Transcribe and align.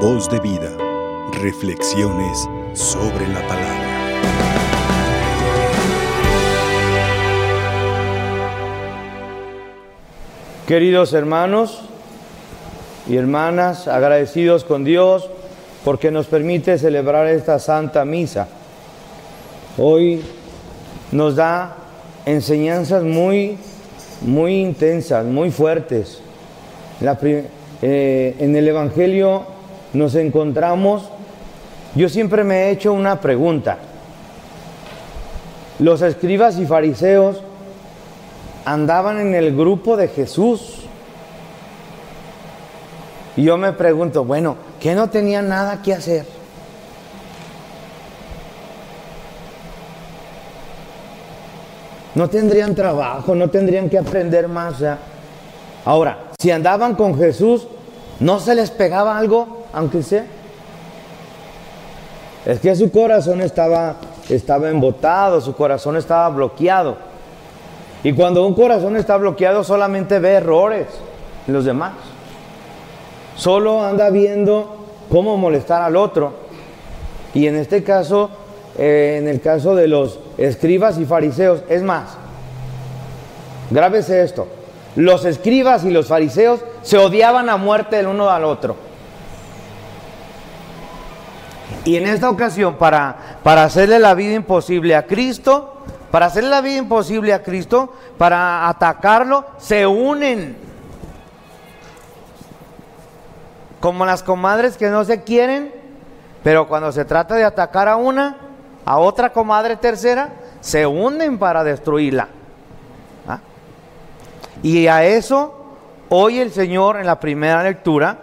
Voz 0.00 0.28
de 0.28 0.38
vida. 0.40 0.76
Reflexiones 1.40 2.46
sobre 2.74 3.26
la 3.28 3.40
palabra. 3.48 3.86
Queridos 10.66 11.14
hermanos 11.14 11.80
y 13.08 13.16
hermanas, 13.16 13.88
agradecidos 13.88 14.64
con 14.64 14.84
Dios 14.84 15.30
porque 15.82 16.10
nos 16.10 16.26
permite 16.26 16.76
celebrar 16.76 17.26
esta 17.28 17.58
santa 17.58 18.04
misa. 18.04 18.48
Hoy 19.78 20.20
nos 21.10 21.36
da 21.36 21.74
enseñanzas 22.26 23.02
muy, 23.02 23.56
muy 24.20 24.60
intensas, 24.60 25.24
muy 25.24 25.50
fuertes. 25.50 26.20
Eh, 27.80 28.36
en 28.38 28.56
el 28.56 28.68
Evangelio 28.68 29.55
nos 29.96 30.14
encontramos, 30.14 31.08
yo 31.94 32.08
siempre 32.08 32.44
me 32.44 32.64
he 32.64 32.70
hecho 32.70 32.92
una 32.92 33.20
pregunta. 33.20 33.78
Los 35.78 36.02
escribas 36.02 36.58
y 36.58 36.66
fariseos 36.66 37.40
andaban 38.64 39.18
en 39.20 39.34
el 39.34 39.56
grupo 39.56 39.96
de 39.96 40.08
Jesús. 40.08 40.82
Y 43.36 43.44
yo 43.44 43.56
me 43.56 43.72
pregunto, 43.72 44.24
bueno, 44.24 44.56
¿qué 44.80 44.94
no 44.94 45.08
tenía 45.08 45.42
nada 45.42 45.82
que 45.82 45.94
hacer? 45.94 46.26
No 52.14 52.30
tendrían 52.30 52.74
trabajo, 52.74 53.34
no 53.34 53.50
tendrían 53.50 53.90
que 53.90 53.98
aprender 53.98 54.48
más. 54.48 54.76
Ahora, 55.84 56.30
si 56.40 56.50
andaban 56.50 56.94
con 56.94 57.18
Jesús, 57.18 57.66
¿no 58.20 58.40
se 58.40 58.54
les 58.54 58.70
pegaba 58.70 59.18
algo, 59.18 59.65
aunque 59.76 60.02
sea? 60.02 60.24
Es 62.46 62.60
que 62.60 62.74
su 62.74 62.90
corazón 62.90 63.42
estaba, 63.42 63.96
estaba 64.26 64.70
embotado, 64.70 65.38
su 65.42 65.54
corazón 65.54 65.98
estaba 65.98 66.30
bloqueado. 66.30 66.96
Y 68.02 68.14
cuando 68.14 68.46
un 68.46 68.54
corazón 68.54 68.96
está 68.96 69.18
bloqueado 69.18 69.62
solamente 69.64 70.18
ve 70.18 70.30
errores 70.30 70.86
en 71.46 71.52
los 71.52 71.66
demás. 71.66 71.92
Solo 73.36 73.84
anda 73.84 74.08
viendo 74.08 74.76
cómo 75.10 75.36
molestar 75.36 75.82
al 75.82 75.96
otro. 75.96 76.32
Y 77.34 77.46
en 77.46 77.56
este 77.56 77.84
caso, 77.84 78.30
eh, 78.78 79.18
en 79.20 79.28
el 79.28 79.42
caso 79.42 79.74
de 79.74 79.88
los 79.88 80.18
escribas 80.38 80.98
y 80.98 81.04
fariseos, 81.04 81.60
es 81.68 81.82
más, 81.82 82.16
grábese 83.70 84.22
esto, 84.22 84.46
los 84.94 85.26
escribas 85.26 85.84
y 85.84 85.90
los 85.90 86.06
fariseos 86.06 86.60
se 86.80 86.96
odiaban 86.96 87.50
a 87.50 87.58
muerte 87.58 87.98
el 87.98 88.06
uno 88.06 88.30
al 88.30 88.44
otro. 88.44 88.85
Y 91.84 91.96
en 91.96 92.06
esta 92.06 92.30
ocasión, 92.30 92.76
para, 92.76 93.38
para 93.42 93.64
hacerle 93.64 93.98
la 93.98 94.14
vida 94.14 94.34
imposible 94.34 94.96
a 94.96 95.06
Cristo, 95.06 95.84
para 96.10 96.26
hacerle 96.26 96.50
la 96.50 96.60
vida 96.60 96.78
imposible 96.78 97.32
a 97.32 97.42
Cristo, 97.42 97.92
para 98.18 98.68
atacarlo, 98.68 99.44
se 99.58 99.86
unen. 99.86 100.56
Como 103.80 104.06
las 104.06 104.22
comadres 104.22 104.76
que 104.76 104.88
no 104.88 105.04
se 105.04 105.22
quieren, 105.22 105.72
pero 106.42 106.66
cuando 106.66 106.90
se 106.92 107.04
trata 107.04 107.34
de 107.34 107.44
atacar 107.44 107.88
a 107.88 107.96
una, 107.96 108.36
a 108.84 108.98
otra 108.98 109.32
comadre 109.32 109.76
tercera, 109.76 110.30
se 110.60 110.86
unen 110.86 111.38
para 111.38 111.62
destruirla. 111.62 112.28
¿Ah? 113.28 113.40
Y 114.62 114.86
a 114.86 115.04
eso, 115.04 115.76
hoy 116.08 116.40
el 116.40 116.52
Señor 116.52 116.96
en 116.96 117.06
la 117.06 117.20
primera 117.20 117.62
lectura 117.62 118.18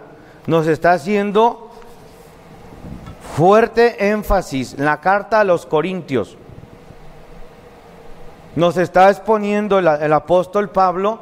nos 0.46 0.66
está 0.66 0.92
haciendo 0.92 1.63
fuerte 3.36 4.10
énfasis 4.10 4.74
en 4.74 4.84
la 4.84 5.00
carta 5.00 5.40
a 5.40 5.44
los 5.44 5.66
Corintios 5.66 6.36
nos 8.54 8.76
está 8.76 9.10
exponiendo 9.10 9.80
el, 9.80 10.12
apóstol 10.12 10.70
Pablo, 10.70 11.18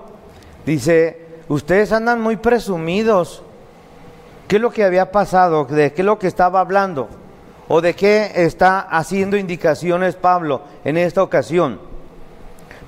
dice, 0.66 1.40
ustedes 1.48 1.90
andan 1.92 2.20
muy 2.20 2.36
presumidos. 2.36 3.42
¿Qué 4.46 4.56
es 4.56 4.62
lo 4.62 4.70
que 4.70 4.84
había 4.84 5.10
pasado? 5.10 5.64
¿De 5.64 5.94
qué 5.94 6.02
es 6.02 6.06
lo 6.06 6.18
que 6.18 6.26
estaba 6.26 6.60
hablando? 6.60 7.08
¿O 7.68 7.80
de 7.80 7.94
qué 7.94 8.30
está 8.34 8.80
haciendo 8.80 9.38
indicaciones 9.38 10.14
Pablo 10.14 10.60
en 10.84 10.98
esta 10.98 11.22
ocasión? 11.22 11.80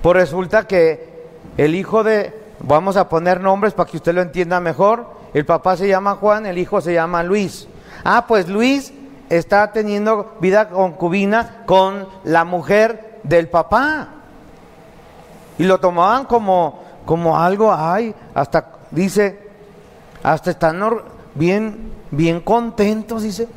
Pues 0.02 0.14
resulta 0.14 0.66
que 0.66 1.24
el 1.56 1.74
hijo 1.74 2.04
de, 2.04 2.38
vamos 2.60 2.98
a 2.98 3.08
poner 3.08 3.40
nombres 3.40 3.72
para 3.72 3.90
que 3.90 3.96
usted 3.96 4.14
lo 4.14 4.20
entienda 4.20 4.60
mejor, 4.60 5.06
el 5.32 5.46
papá 5.46 5.78
se 5.78 5.88
llama 5.88 6.16
Juan, 6.16 6.44
el 6.44 6.58
hijo 6.58 6.82
se 6.82 6.92
llama 6.92 7.22
Luis. 7.22 7.66
Ah, 8.04 8.26
pues 8.28 8.46
Luis 8.46 8.92
está 9.28 9.72
teniendo 9.72 10.36
vida 10.40 10.68
concubina 10.68 11.62
con 11.66 12.08
la 12.24 12.44
mujer 12.44 13.20
del 13.22 13.48
papá. 13.48 14.08
Y 15.58 15.64
lo 15.64 15.78
tomaban 15.78 16.24
como, 16.24 16.82
como 17.04 17.38
algo, 17.38 17.72
ay, 17.72 18.14
hasta, 18.34 18.72
dice, 18.90 19.38
hasta 20.22 20.50
están 20.50 20.82
bien, 21.34 21.92
bien 22.10 22.40
contentos, 22.40 23.22
dice. 23.22 23.48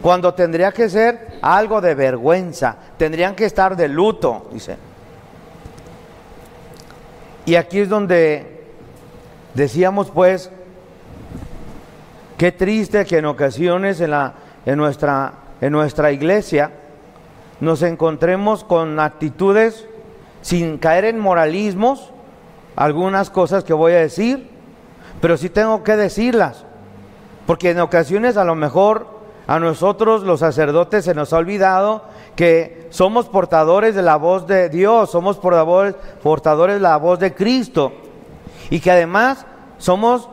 Cuando 0.00 0.34
tendría 0.34 0.72
que 0.72 0.88
ser 0.88 1.38
algo 1.42 1.80
de 1.80 1.94
vergüenza, 1.94 2.76
tendrían 2.96 3.36
que 3.36 3.44
estar 3.44 3.76
de 3.76 3.88
luto, 3.88 4.48
dice. 4.52 4.76
Y 7.44 7.54
aquí 7.56 7.80
es 7.80 7.88
donde 7.88 8.64
decíamos 9.54 10.10
pues, 10.10 10.50
qué 12.42 12.50
triste 12.50 13.04
que 13.04 13.18
en 13.18 13.26
ocasiones 13.26 14.00
en, 14.00 14.10
la, 14.10 14.34
en, 14.66 14.76
nuestra, 14.76 15.32
en 15.60 15.70
nuestra 15.70 16.10
iglesia 16.10 16.72
nos 17.60 17.82
encontremos 17.82 18.64
con 18.64 18.98
actitudes 18.98 19.86
sin 20.40 20.78
caer 20.78 21.04
en 21.04 21.20
moralismos, 21.20 22.10
algunas 22.74 23.30
cosas 23.30 23.62
que 23.62 23.72
voy 23.72 23.92
a 23.92 24.00
decir, 24.00 24.50
pero 25.20 25.36
sí 25.36 25.50
tengo 25.50 25.84
que 25.84 25.94
decirlas, 25.94 26.64
porque 27.46 27.70
en 27.70 27.78
ocasiones 27.78 28.36
a 28.36 28.42
lo 28.42 28.56
mejor 28.56 29.06
a 29.46 29.60
nosotros 29.60 30.24
los 30.24 30.40
sacerdotes 30.40 31.04
se 31.04 31.14
nos 31.14 31.32
ha 31.32 31.36
olvidado 31.36 32.02
que 32.34 32.88
somos 32.90 33.28
portadores 33.28 33.94
de 33.94 34.02
la 34.02 34.16
voz 34.16 34.48
de 34.48 34.68
Dios, 34.68 35.12
somos 35.12 35.36
portadores, 35.36 35.94
portadores 36.24 36.74
de 36.74 36.82
la 36.82 36.96
voz 36.96 37.20
de 37.20 37.34
Cristo, 37.34 37.92
y 38.68 38.80
que 38.80 38.90
además 38.90 39.46
somos 39.78 40.28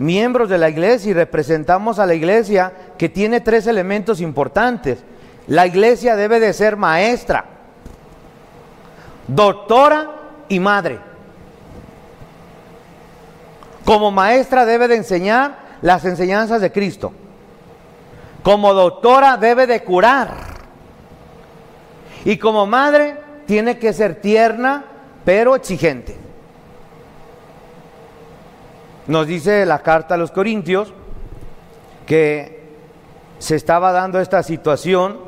miembros 0.00 0.48
de 0.48 0.56
la 0.56 0.70
iglesia 0.70 1.10
y 1.10 1.14
representamos 1.14 1.98
a 1.98 2.06
la 2.06 2.14
iglesia 2.14 2.72
que 2.96 3.10
tiene 3.10 3.40
tres 3.40 3.66
elementos 3.66 4.22
importantes. 4.22 5.04
La 5.46 5.66
iglesia 5.66 6.16
debe 6.16 6.40
de 6.40 6.54
ser 6.54 6.76
maestra, 6.76 7.44
doctora 9.28 10.10
y 10.48 10.58
madre. 10.58 11.00
Como 13.84 14.10
maestra 14.10 14.64
debe 14.64 14.88
de 14.88 14.96
enseñar 14.96 15.58
las 15.82 16.04
enseñanzas 16.06 16.62
de 16.62 16.72
Cristo. 16.72 17.12
Como 18.42 18.72
doctora 18.72 19.36
debe 19.36 19.66
de 19.66 19.84
curar. 19.84 20.30
Y 22.24 22.38
como 22.38 22.64
madre 22.66 23.16
tiene 23.46 23.78
que 23.78 23.92
ser 23.92 24.20
tierna 24.22 24.84
pero 25.26 25.54
exigente. 25.54 26.19
Nos 29.10 29.26
dice 29.26 29.66
la 29.66 29.80
carta 29.80 30.14
a 30.14 30.18
los 30.18 30.30
Corintios 30.30 30.94
que 32.06 32.60
se 33.38 33.56
estaba 33.56 33.92
dando 33.92 34.20
esta 34.20 34.42
situación 34.42 35.18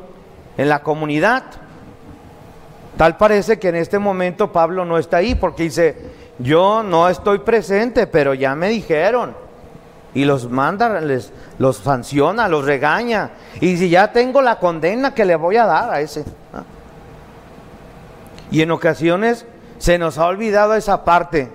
en 0.57 0.69
la 0.69 0.81
comunidad 0.81 1.43
Tal 2.97 3.17
parece 3.17 3.57
que 3.57 3.69
en 3.69 3.75
este 3.75 3.97
momento 3.97 4.51
Pablo 4.51 4.85
no 4.85 4.97
está 4.97 5.17
ahí 5.17 5.35
porque 5.35 5.63
dice, 5.63 5.97
yo 6.37 6.83
no 6.83 7.09
estoy 7.09 7.39
presente, 7.39 8.05
pero 8.05 8.33
ya 8.33 8.53
me 8.55 8.69
dijeron. 8.69 9.35
Y 10.13 10.25
los 10.25 10.47
manda, 10.47 11.01
les, 11.01 11.33
los 11.57 11.77
sanciona, 11.77 12.47
los 12.47 12.65
regaña. 12.65 13.31
Y 13.61 13.77
si 13.77 13.89
ya 13.89 14.11
tengo 14.11 14.43
la 14.43 14.59
condena 14.59 15.15
que 15.15 15.25
le 15.25 15.35
voy 15.35 15.57
a 15.57 15.65
dar 15.65 15.91
a 15.91 16.01
ese. 16.01 16.23
Y 18.51 18.61
en 18.61 18.69
ocasiones 18.69 19.47
se 19.79 19.97
nos 19.97 20.19
ha 20.19 20.27
olvidado 20.27 20.75
esa 20.75 21.03
parte. 21.03 21.49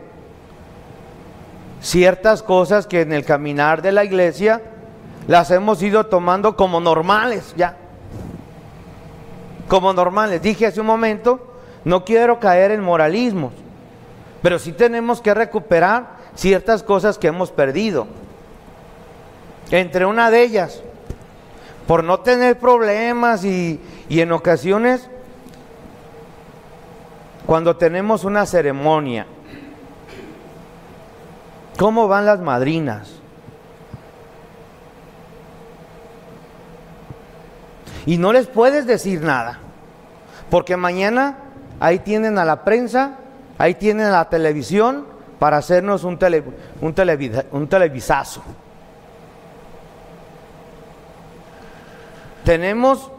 Ciertas 1.81 2.43
cosas 2.43 2.87
que 2.87 3.03
en 3.03 3.13
el 3.13 3.25
caminar 3.25 3.83
de 3.83 3.93
la 3.93 4.05
iglesia 4.05 4.63
las 5.27 5.51
hemos 5.51 5.83
ido 5.83 6.07
tomando 6.07 6.57
como 6.57 6.81
normales 6.81 7.55
ya 7.57 7.77
como 9.69 9.93
normales. 9.93 10.43
Dije 10.43 10.67
hace 10.67 10.81
un 10.81 10.87
momento, 10.87 11.41
no 11.85 12.05
quiero 12.05 12.41
caer 12.41 12.73
en 12.73 12.81
moralismos, 12.81 13.53
pero 14.43 14.59
sí 14.59 14.73
tenemos 14.73 15.21
que 15.21 15.35
recuperar 15.35 16.17
ciertas 16.35 16.83
cosas 16.83 17.19
que 17.19 17.29
hemos 17.29 17.53
perdido. 17.53 18.09
Entre 19.71 20.07
una 20.07 20.31
de 20.31 20.43
ellas, 20.43 20.83
por 21.87 22.03
no 22.03 22.21
tener 22.21 22.59
problemas 22.59 23.45
y, 23.45 23.81
y 24.09 24.21
en 24.21 24.33
ocasiones, 24.33 25.09
cuando 27.47 27.77
tenemos 27.77 28.25
una 28.25 28.47
ceremonia, 28.47 29.27
¿Cómo 31.79 32.09
van 32.09 32.27
las 32.27 32.41
madrinas? 32.41 33.09
Y 38.05 38.19
no 38.19 38.33
les 38.33 38.49
puedes 38.49 38.85
decir 38.85 39.23
nada, 39.23 39.61
porque 40.51 40.77
mañana 40.77 41.39
ahí 41.79 42.01
tienen 42.01 42.37
a 42.37 42.45
la 42.45 42.65
prensa, 42.65 43.19
ahí 43.59 43.75
tienen 43.75 44.07
a 44.07 44.11
la 44.11 44.29
televisión 44.29 45.07
para 45.39 45.59
hacernos 45.59 46.03
un, 46.03 46.19
tele, 46.19 46.43
un, 46.81 46.95
televisa, 46.95 47.45
un 47.53 47.69
televisazo. 47.69 48.43
Tenemos 52.45 53.13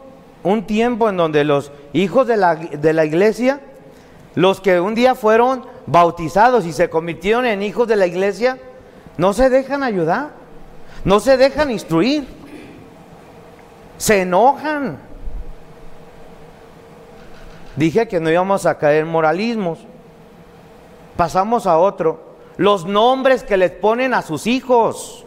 un 0.44 0.68
tiempo 0.68 1.08
en 1.08 1.16
donde 1.16 1.46
los 1.46 1.72
hijos 1.94 2.28
de 2.28 2.36
la, 2.36 2.56
de 2.56 2.92
la 2.92 3.06
iglesia 3.06 3.62
los 4.36 4.62
que 4.62 4.80
un 4.80 4.96
día 4.96 5.16
fueron 5.16 5.66
bautizados 5.86 6.66
y 6.66 6.74
se 6.74 6.90
convirtieron 6.90 7.46
en 7.46 7.62
hijos 7.62 7.88
de 7.88 7.96
la 7.96 8.06
iglesia, 8.06 8.60
no 9.18 9.34
se 9.34 9.50
dejan 9.50 9.84
ayudar, 9.84 10.30
no 11.04 11.20
se 11.20 11.38
dejan 11.38 11.72
instruir, 11.72 12.28
se 13.98 14.22
enojan. 14.22 15.00
Dije 17.76 18.08
que 18.08 18.20
no 18.20 18.30
íbamos 18.30 18.66
a 18.66 18.78
caer 18.78 19.04
en 19.04 19.12
moralismos. 19.12 19.80
Pasamos 21.16 21.66
a 21.68 21.78
otro. 21.78 22.36
Los 22.58 22.86
nombres 22.86 23.44
que 23.44 23.58
les 23.58 23.72
ponen 23.72 24.14
a 24.14 24.22
sus 24.22 24.48
hijos. 24.48 25.26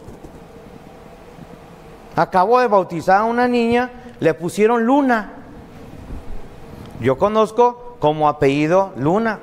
Acabo 2.15 2.59
de 2.59 2.67
bautizar 2.67 3.21
a 3.21 3.23
una 3.23 3.47
niña, 3.47 3.91
le 4.19 4.33
pusieron 4.35 4.85
Luna. 4.85 5.33
Yo 6.99 7.17
conozco 7.17 7.82
como 8.03 8.27
apellido 8.27 8.91
Luna. 8.97 9.39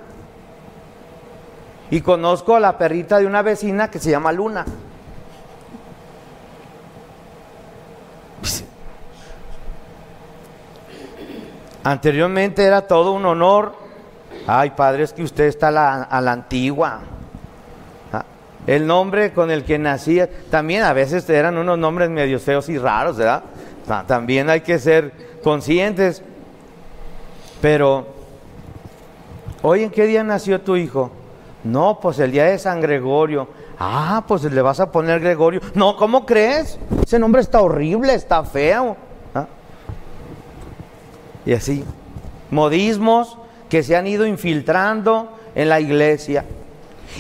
Y 1.91 2.03
conozco 2.03 2.55
a 2.55 2.61
la 2.61 2.77
perrita 2.77 3.19
de 3.19 3.25
una 3.25 3.41
vecina 3.41 3.91
que 3.91 3.99
se 3.99 4.11
llama 4.11 4.33
Luna. 4.33 4.67
Anteriormente 11.85 12.63
era 12.63 12.83
todo 12.83 13.13
un 13.13 13.25
honor. 13.25 13.77
Ay, 14.47 14.73
padre, 14.73 15.05
es 15.05 15.15
que 15.15 15.23
usted 15.23 15.45
está 15.45 15.69
a 15.69 16.21
la, 16.21 16.31
antigua. 16.31 17.01
Ah, 18.13 18.27
el 18.67 18.87
nombre 18.87 19.33
con 19.33 19.51
el 19.51 19.65
que 19.65 19.79
nacía, 19.79 20.29
también 20.51 20.83
a 20.83 20.93
veces 20.93 21.27
eran 21.31 21.57
unos 21.57 21.79
nombres 21.79 22.11
medio 22.11 22.39
feos 22.39 22.69
y 22.69 22.77
raros, 22.77 23.17
¿verdad? 23.17 23.43
También 24.07 24.51
hay 24.51 24.61
que 24.61 24.79
ser 24.79 25.13
conscientes. 25.43 26.23
Pero, 27.63 28.20
¿hoy 29.63 29.85
en 29.85 29.91
qué 29.91 30.07
día 30.07 30.25
nació 30.25 30.61
tu 30.61 30.77
hijo? 30.77 31.11
No, 31.65 31.99
pues 32.01 32.19
el 32.19 32.33
día 32.33 32.45
de 32.47 32.59
San 32.59 32.81
Gregorio. 32.81 33.49
Ah, 33.79 34.25
pues 34.27 34.45
le 34.45 34.63
vas 34.63 34.81
a 34.81 34.91
poner 34.91 35.21
Gregorio. 35.21 35.61
No, 35.75 35.97
¿cómo 35.97 36.25
crees? 36.27 36.79
Ese 37.03 37.19
nombre 37.19 37.41
está 37.41 37.61
horrible, 37.61 38.15
está 38.15 38.45
feo. 38.45 38.97
¿Ah? 39.35 39.47
Y 41.45 41.53
así, 41.53 41.85
modismos 42.51 43.39
que 43.69 43.83
se 43.83 43.97
han 43.97 44.07
ido 44.07 44.27
infiltrando 44.27 45.31
en 45.55 45.69
la 45.69 45.81
iglesia 45.81 46.45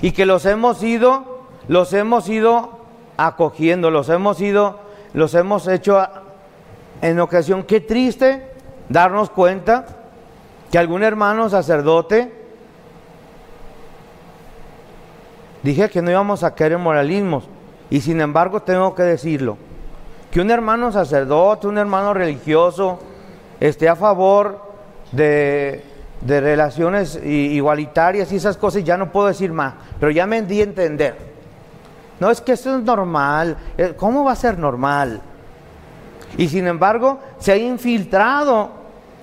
y 0.02 0.12
que 0.12 0.26
los 0.26 0.46
hemos 0.46 0.82
ido, 0.82 1.44
los 1.68 1.92
hemos 1.92 2.28
ido 2.28 2.80
acogiendo, 3.16 3.90
los 3.90 4.08
hemos 4.08 4.40
ido, 4.40 4.80
los 5.12 5.34
hemos 5.34 5.68
hecho 5.68 6.02
en 7.02 7.20
ocasión. 7.20 7.62
Qué 7.64 7.80
triste 7.80 8.46
darnos 8.88 9.30
cuenta 9.30 9.99
que 10.70 10.78
algún 10.78 11.02
hermano 11.02 11.48
sacerdote 11.48 12.40
Dije 15.62 15.90
que 15.90 16.00
no 16.00 16.10
íbamos 16.10 16.42
a 16.42 16.54
caer 16.54 16.72
en 16.72 16.80
moralismos. 16.80 17.48
Y 17.90 18.00
sin 18.00 18.20
embargo 18.20 18.62
tengo 18.62 18.94
que 18.94 19.02
decirlo. 19.02 19.56
Que 20.30 20.40
un 20.40 20.50
hermano 20.50 20.92
sacerdote, 20.92 21.66
un 21.66 21.78
hermano 21.78 22.14
religioso, 22.14 22.98
esté 23.58 23.88
a 23.88 23.96
favor 23.96 24.70
de, 25.12 25.84
relaciones 26.24 27.20
igualitarias 27.24 28.30
y 28.32 28.36
esas 28.36 28.56
cosas, 28.56 28.84
ya 28.84 28.96
no 28.96 29.10
puedo 29.10 29.26
decir 29.26 29.52
más. 29.52 29.74
Pero 29.98 30.12
ya 30.12 30.26
me 30.26 30.40
di 30.42 30.60
a 30.60 30.64
entender. 30.64 31.16
No 32.20 32.30
es 32.30 32.40
que 32.40 32.52
esto 32.52 32.76
es 32.76 32.82
normal. 32.82 33.56
Eh, 33.76 33.94
¿Cómo 33.96 34.24
va 34.24 34.32
a 34.32 34.36
ser 34.36 34.58
normal? 34.58 35.20
Y 36.38 36.48
sin 36.48 36.68
embargo, 36.68 37.18
se 37.38 37.52
ha 37.52 37.56
infiltrado, 37.56 38.70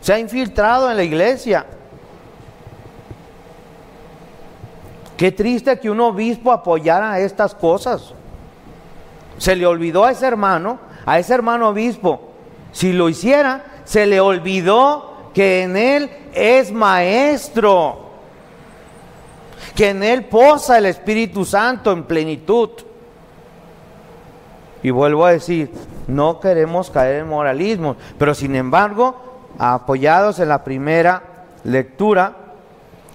se 0.01 0.13
ha 0.13 0.19
infiltrado 0.19 0.89
en 0.89 0.97
la 0.97 1.03
iglesia. 1.03 1.65
Qué 5.17 5.31
triste 5.31 5.79
que 5.79 5.89
un 5.89 5.99
obispo 5.99 6.51
apoyara 6.51 7.19
estas 7.19 7.55
cosas. 7.55 8.13
Se 9.39 9.55
le 9.55 9.65
olvidó 9.65 10.05
a 10.05 10.11
ese 10.11 10.27
hermano, 10.27 10.79
a 11.05 11.17
ese 11.17 11.33
hermano 11.33 11.69
obispo. 11.69 12.21
Si 12.71 12.93
lo 12.93 13.09
hiciera, 13.09 13.65
se 13.83 14.05
le 14.05 14.19
olvidó 14.19 15.31
que 15.33 15.63
en 15.63 15.75
él 15.75 16.09
es 16.33 16.71
maestro, 16.71 18.07
que 19.75 19.89
en 19.89 20.03
él 20.03 20.25
posa 20.25 20.77
el 20.77 20.85
Espíritu 20.85 21.45
Santo 21.45 21.91
en 21.91 22.03
plenitud. 22.03 22.69
Y 24.83 24.91
vuelvo 24.91 25.25
a 25.25 25.31
decir, 25.31 25.71
no 26.07 26.39
queremos 26.39 26.91
caer 26.91 27.21
en 27.21 27.27
moralismo, 27.27 27.95
pero 28.17 28.35
sin 28.35 28.55
embargo, 28.55 29.36
apoyados 29.57 30.39
en 30.39 30.49
la 30.49 30.63
primera 30.63 31.23
lectura 31.63 32.35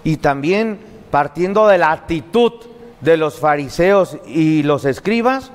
y 0.05 0.17
también 0.19 0.81
partiendo 1.11 1.67
de 1.67 1.79
la 1.79 1.93
actitud 1.93 2.53
de 3.01 3.17
los 3.17 3.39
fariseos 3.39 4.19
y 4.27 4.63
los 4.63 4.85
escribas, 4.85 5.51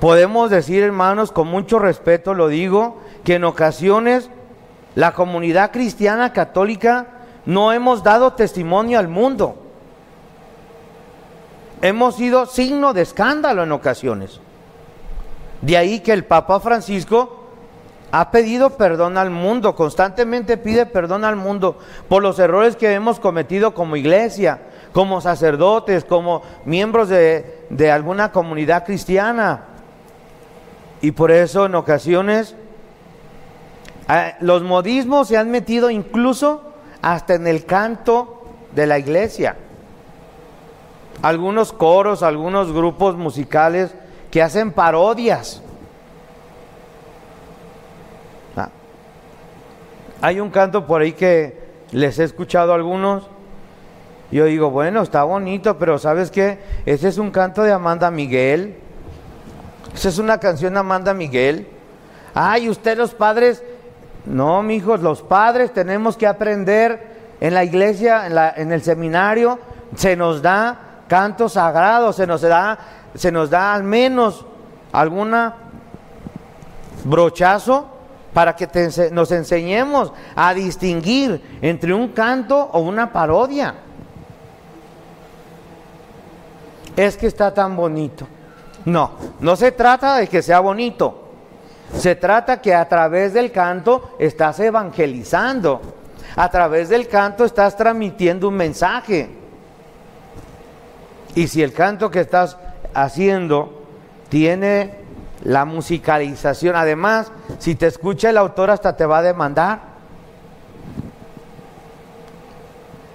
podemos 0.00 0.50
decir, 0.50 0.82
hermanos, 0.82 1.32
con 1.32 1.48
mucho 1.48 1.78
respeto 1.78 2.34
lo 2.34 2.48
digo, 2.48 3.00
que 3.24 3.34
en 3.34 3.44
ocasiones 3.44 4.30
la 4.94 5.12
comunidad 5.12 5.70
cristiana 5.70 6.32
católica 6.32 7.06
no 7.46 7.72
hemos 7.72 8.02
dado 8.02 8.32
testimonio 8.32 8.98
al 8.98 9.08
mundo. 9.08 9.56
Hemos 11.80 12.16
sido 12.16 12.46
signo 12.46 12.92
de 12.92 13.02
escándalo 13.02 13.62
en 13.62 13.72
ocasiones. 13.72 14.40
De 15.62 15.76
ahí 15.76 16.00
que 16.00 16.12
el 16.12 16.24
Papa 16.24 16.60
Francisco 16.60 17.37
ha 18.10 18.30
pedido 18.30 18.70
perdón 18.70 19.18
al 19.18 19.30
mundo, 19.30 19.74
constantemente 19.74 20.56
pide 20.56 20.86
perdón 20.86 21.24
al 21.24 21.36
mundo 21.36 21.78
por 22.08 22.22
los 22.22 22.38
errores 22.38 22.76
que 22.76 22.92
hemos 22.94 23.20
cometido 23.20 23.74
como 23.74 23.96
iglesia, 23.96 24.60
como 24.92 25.20
sacerdotes, 25.20 26.04
como 26.04 26.42
miembros 26.64 27.10
de, 27.10 27.90
alguna 27.92 28.32
comunidad 28.32 28.84
cristiana. 28.84 29.64
Y 31.02 31.10
por 31.10 31.30
eso 31.30 31.66
en 31.66 31.74
ocasiones 31.74 32.56
eh, 34.08 34.34
los 34.40 34.62
modismos 34.62 35.28
se 35.28 35.36
han 35.36 35.50
metido 35.50 35.90
incluso 35.90 36.62
hasta 37.02 37.34
en 37.34 37.46
el 37.46 37.66
canto 37.66 38.42
de 38.74 38.86
la 38.86 38.98
iglesia. 38.98 39.56
Algunos 41.20 41.72
coros, 41.72 42.22
algunos 42.22 42.72
grupos 42.72 43.16
musicales 43.16 43.94
que 44.30 44.42
hacen 44.42 44.72
parodias 44.72 45.62
Hay 50.20 50.40
un 50.40 50.50
canto 50.50 50.86
por 50.86 51.00
ahí 51.00 51.12
que 51.12 51.58
les 51.92 52.18
he 52.18 52.24
escuchado 52.24 52.72
a 52.72 52.74
algunos. 52.74 53.28
Yo 54.30 54.44
digo, 54.44 54.70
bueno, 54.70 55.02
está 55.02 55.22
bonito, 55.22 55.78
pero 55.78 55.98
¿sabes 55.98 56.30
qué? 56.30 56.58
Ese 56.84 57.08
es 57.08 57.18
un 57.18 57.30
canto 57.30 57.62
de 57.62 57.72
Amanda 57.72 58.10
Miguel. 58.10 58.76
Esa 59.94 60.08
es 60.08 60.18
una 60.18 60.38
canción 60.38 60.74
de 60.74 60.80
Amanda 60.80 61.14
Miguel. 61.14 61.68
Ay, 62.34 62.68
usted 62.68 62.98
los 62.98 63.14
padres. 63.14 63.62
No, 64.26 64.62
mijos, 64.62 65.00
los 65.00 65.22
padres 65.22 65.72
tenemos 65.72 66.16
que 66.16 66.26
aprender 66.26 67.18
en 67.40 67.54
la 67.54 67.64
iglesia, 67.64 68.26
en, 68.26 68.34
la, 68.34 68.52
en 68.54 68.72
el 68.72 68.82
seminario, 68.82 69.58
se 69.94 70.16
nos 70.16 70.42
da 70.42 71.02
canto 71.08 71.48
sagrado, 71.48 72.12
se 72.12 72.26
nos 72.26 72.42
da, 72.42 72.78
se 73.14 73.32
nos 73.32 73.48
da 73.48 73.72
al 73.72 73.84
menos 73.84 74.44
alguna 74.92 75.54
brochazo 77.04 77.97
para 78.38 78.54
que 78.54 78.68
nos 79.10 79.32
enseñemos 79.32 80.12
a 80.36 80.54
distinguir 80.54 81.58
entre 81.60 81.92
un 81.92 82.10
canto 82.10 82.56
o 82.72 82.78
una 82.78 83.12
parodia. 83.12 83.74
Es 86.94 87.16
que 87.16 87.26
está 87.26 87.52
tan 87.52 87.74
bonito. 87.74 88.28
No, 88.84 89.10
no 89.40 89.56
se 89.56 89.72
trata 89.72 90.18
de 90.18 90.28
que 90.28 90.40
sea 90.40 90.60
bonito. 90.60 91.30
Se 91.96 92.14
trata 92.14 92.60
que 92.60 92.72
a 92.72 92.88
través 92.88 93.34
del 93.34 93.50
canto 93.50 94.14
estás 94.20 94.60
evangelizando. 94.60 95.80
A 96.36 96.48
través 96.48 96.90
del 96.90 97.08
canto 97.08 97.44
estás 97.44 97.76
transmitiendo 97.76 98.46
un 98.46 98.54
mensaje. 98.54 99.30
Y 101.34 101.48
si 101.48 101.60
el 101.60 101.72
canto 101.72 102.08
que 102.08 102.20
estás 102.20 102.56
haciendo 102.94 103.82
tiene 104.28 105.07
la 105.48 105.64
musicalización. 105.64 106.76
Además, 106.76 107.32
si 107.58 107.74
te 107.74 107.86
escucha 107.86 108.30
el 108.30 108.36
autor 108.36 108.70
hasta 108.70 108.96
te 108.96 109.04
va 109.04 109.18
a 109.18 109.22
demandar. 109.22 109.80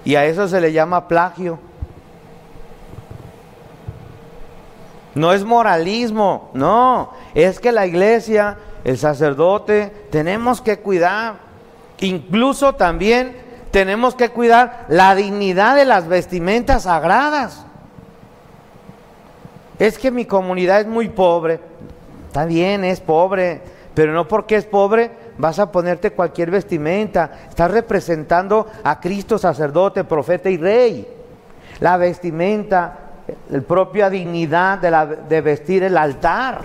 Y 0.03 0.15
a 0.15 0.25
eso 0.25 0.47
se 0.47 0.59
le 0.59 0.73
llama 0.73 1.07
plagio. 1.07 1.59
No 5.15 5.31
es 5.31 5.45
moralismo, 5.45 6.49
no, 6.53 7.13
es 7.35 7.59
que 7.59 7.71
la 7.71 7.85
iglesia 7.85 8.57
el 8.83 8.97
sacerdote, 8.97 9.91
tenemos 10.11 10.61
que 10.61 10.79
cuidar. 10.79 11.35
Incluso 11.99 12.75
también 12.75 13.37
tenemos 13.71 14.15
que 14.15 14.29
cuidar 14.29 14.85
la 14.89 15.15
dignidad 15.15 15.75
de 15.75 15.85
las 15.85 16.07
vestimentas 16.07 16.83
sagradas. 16.83 17.65
Es 19.79 19.97
que 19.97 20.11
mi 20.11 20.25
comunidad 20.25 20.81
es 20.81 20.87
muy 20.87 21.09
pobre. 21.09 21.59
Está 22.33 22.45
bien, 22.45 22.83
es 22.83 22.99
pobre, 22.99 23.61
pero 23.93 24.11
no 24.11 24.27
porque 24.27 24.55
es 24.55 24.65
pobre 24.65 25.11
vas 25.37 25.59
a 25.59 25.71
ponerte 25.71 26.13
cualquier 26.13 26.49
vestimenta. 26.49 27.29
Estás 27.47 27.69
representando 27.69 28.65
a 28.83 28.99
Cristo 28.99 29.37
sacerdote, 29.37 30.03
profeta 30.03 30.49
y 30.49 30.57
rey. 30.57 31.07
La 31.79 31.95
vestimenta, 31.97 32.97
la 33.51 33.61
propia 33.61 34.09
dignidad 34.09 34.79
de, 34.79 35.41
vestir 35.41 35.83
el 35.83 35.95
altar. 35.95 36.61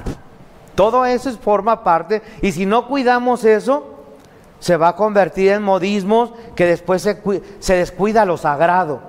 Todo 0.74 1.04
eso 1.04 1.30
forma 1.36 1.84
parte. 1.84 2.22
Y 2.40 2.52
si 2.52 2.64
no 2.64 2.86
cuidamos 2.86 3.44
eso, 3.44 3.94
se 4.60 4.78
va 4.78 4.88
a 4.88 4.96
convertir 4.96 5.52
en 5.52 5.62
modismos 5.62 6.32
que 6.54 6.64
después 6.64 7.02
se, 7.02 7.20
se 7.58 7.74
descuida 7.74 8.24
lo 8.24 8.38
sagrado. 8.38 9.00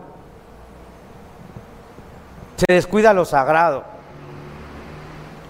Se 2.57 2.73
descuida 2.73 3.13
lo 3.13 3.23
sagrado. 3.23 3.98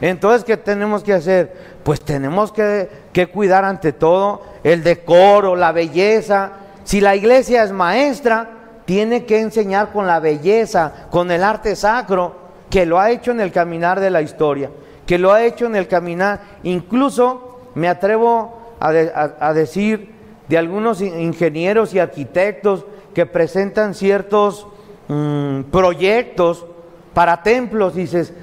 Entonces, 0.02 0.46
¿qué 0.46 0.56
tenemos 0.58 1.04
que 1.04 1.14
hacer? 1.14 1.54
Pues 1.84 2.02
tenemos 2.02 2.52
que, 2.52 2.90
cuidar 3.34 3.66
ante 3.66 3.92
todo 3.92 4.42
el 4.64 4.84
decoro, 4.84 5.56
la 5.56 5.72
belleza. 5.72 6.52
Si 6.84 7.02
la 7.02 7.16
iglesia 7.16 7.64
es 7.64 7.72
maestra, 7.72 8.50
tiene 8.86 9.26
que 9.26 9.40
enseñar 9.40 9.92
con 9.92 10.08
la 10.08 10.20
belleza, 10.20 11.08
con 11.12 11.32
el 11.32 11.44
arte 11.44 11.76
sacro, 11.76 12.36
que 12.70 12.86
lo 12.86 13.00
ha 13.00 13.12
hecho 13.12 13.32
en 13.32 13.42
el 13.42 13.52
caminar 13.52 14.00
de 14.00 14.10
la 14.10 14.22
historia, 14.22 14.70
que 15.06 15.18
lo 15.18 15.34
ha 15.34 15.44
hecho 15.44 15.66
en 15.66 15.76
el 15.76 15.88
caminar. 15.88 16.42
Incluso 16.64 17.60
me 17.76 17.90
atrevo 17.90 18.76
a, 18.80 19.54
decir 19.54 20.14
de 20.48 20.58
algunos 20.58 21.02
ingenieros 21.02 21.94
y 21.94 22.00
arquitectos 22.00 22.86
que 23.14 23.26
presentan 23.26 23.94
ciertos 23.94 24.66
mm, 25.10 25.64
proyectos 25.64 26.66
para 27.14 27.44
templos. 27.44 27.96
dices, 27.96 28.34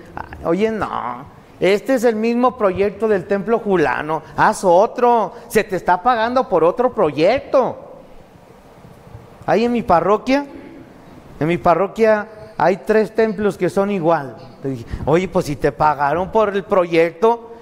oye, 0.44 0.70
no, 0.70 1.35
este 1.60 1.94
es 1.94 2.04
el 2.04 2.16
mismo 2.16 2.56
proyecto 2.58 3.08
del 3.08 3.26
templo 3.26 3.58
Julano, 3.58 4.22
haz 4.36 4.62
otro, 4.64 5.32
se 5.48 5.64
te 5.64 5.76
está 5.76 6.02
pagando 6.02 6.48
por 6.48 6.64
otro 6.64 6.92
proyecto. 6.92 7.76
Ahí 9.46 9.64
en 9.64 9.72
mi 9.72 9.82
parroquia, 9.82 10.44
en 11.40 11.48
mi 11.48 11.56
parroquia 11.56 12.28
hay 12.58 12.78
tres 12.78 13.14
templos 13.14 13.56
que 13.56 13.70
son 13.70 13.90
igual. 13.90 14.36
Oye, 15.04 15.28
pues 15.28 15.46
si 15.46 15.56
te 15.56 15.72
pagaron 15.72 16.30
por 16.30 16.54
el 16.54 16.64
proyecto, 16.64 17.52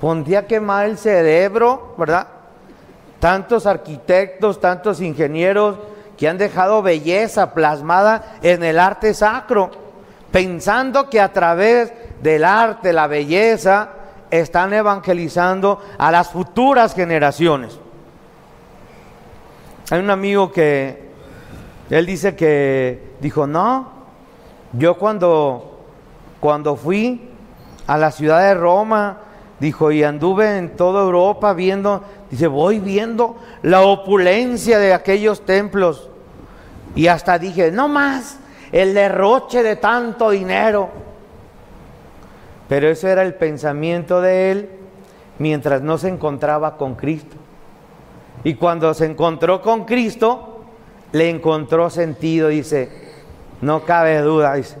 pondría 0.00 0.40
a 0.40 0.46
quemar 0.46 0.86
el 0.86 0.98
cerebro, 0.98 1.94
¿verdad? 1.98 2.26
Tantos 3.20 3.66
arquitectos, 3.66 4.60
tantos 4.60 5.00
ingenieros 5.00 5.78
que 6.16 6.28
han 6.28 6.38
dejado 6.38 6.82
belleza 6.82 7.52
plasmada 7.52 8.38
en 8.42 8.64
el 8.64 8.78
arte 8.78 9.14
sacro, 9.14 9.70
pensando 10.36 11.08
que 11.08 11.18
a 11.18 11.32
través 11.32 11.94
del 12.22 12.44
arte, 12.44 12.92
la 12.92 13.06
belleza, 13.06 13.88
están 14.30 14.74
evangelizando 14.74 15.80
a 15.96 16.10
las 16.10 16.28
futuras 16.28 16.94
generaciones. 16.94 17.80
Hay 19.90 19.98
un 19.98 20.10
amigo 20.10 20.52
que, 20.52 21.08
él 21.88 22.04
dice 22.04 22.36
que, 22.36 23.14
dijo, 23.18 23.46
no, 23.46 23.90
yo 24.74 24.98
cuando, 24.98 25.80
cuando 26.38 26.76
fui 26.76 27.30
a 27.86 27.96
la 27.96 28.10
ciudad 28.10 28.40
de 28.40 28.52
Roma, 28.56 29.20
Dijo, 29.58 29.90
y 29.90 30.04
anduve 30.04 30.58
en 30.58 30.76
toda 30.76 31.02
Europa 31.02 31.54
viendo, 31.54 32.04
dice, 32.30 32.46
voy 32.46 32.78
viendo 32.78 33.38
la 33.62 33.80
opulencia 33.80 34.78
de 34.78 34.92
aquellos 34.92 35.46
templos. 35.46 36.10
Y 36.94 37.06
hasta 37.06 37.38
dije, 37.38 37.72
no 37.72 37.88
más, 37.88 38.38
el 38.72 38.94
derroche 38.94 39.62
de 39.62 39.76
tanto 39.76 40.30
dinero. 40.30 40.90
Pero 42.68 42.88
ese 42.88 43.10
era 43.10 43.22
el 43.22 43.34
pensamiento 43.34 44.20
de 44.20 44.50
él 44.50 44.70
mientras 45.38 45.82
no 45.82 45.98
se 45.98 46.08
encontraba 46.08 46.76
con 46.76 46.94
Cristo. 46.94 47.36
Y 48.44 48.54
cuando 48.54 48.92
se 48.94 49.06
encontró 49.06 49.62
con 49.62 49.84
Cristo, 49.84 50.60
le 51.12 51.30
encontró 51.30 51.90
sentido, 51.90 52.48
dice, 52.48 52.90
no 53.60 53.84
cabe 53.84 54.20
duda, 54.20 54.54
dice. 54.54 54.76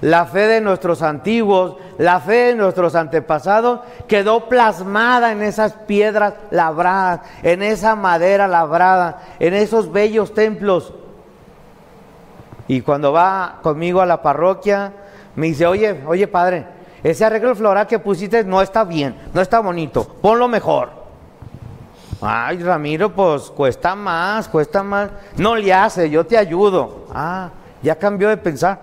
La 0.00 0.24
fe 0.24 0.46
de 0.46 0.62
nuestros 0.62 1.02
antiguos, 1.02 1.76
la 1.98 2.20
fe 2.20 2.46
de 2.46 2.54
nuestros 2.54 2.94
antepasados 2.94 3.80
quedó 4.08 4.48
plasmada 4.48 5.32
en 5.32 5.42
esas 5.42 5.74
piedras 5.74 6.34
labradas, 6.50 7.20
en 7.42 7.62
esa 7.62 7.96
madera 7.96 8.48
labrada, 8.48 9.20
en 9.38 9.52
esos 9.52 9.92
bellos 9.92 10.32
templos. 10.32 10.94
Y 12.70 12.82
cuando 12.82 13.10
va 13.10 13.58
conmigo 13.62 14.00
a 14.00 14.06
la 14.06 14.22
parroquia, 14.22 14.92
me 15.34 15.48
dice, 15.48 15.66
oye, 15.66 16.04
oye 16.06 16.28
padre, 16.28 16.64
ese 17.02 17.24
arreglo 17.24 17.56
floral 17.56 17.88
que 17.88 17.98
pusiste 17.98 18.44
no 18.44 18.62
está 18.62 18.84
bien, 18.84 19.16
no 19.34 19.40
está 19.40 19.58
bonito, 19.58 20.06
ponlo 20.22 20.46
mejor. 20.46 20.88
Ay, 22.20 22.62
Ramiro, 22.62 23.12
pues 23.12 23.50
cuesta 23.50 23.96
más, 23.96 24.46
cuesta 24.46 24.84
más. 24.84 25.10
No 25.36 25.56
le 25.56 25.74
hace, 25.74 26.08
yo 26.10 26.24
te 26.24 26.38
ayudo. 26.38 27.06
Ah, 27.12 27.50
ya 27.82 27.96
cambió 27.96 28.28
de 28.28 28.36
pensar 28.36 28.78